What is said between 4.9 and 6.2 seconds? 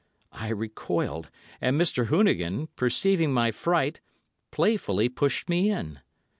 pushed me in.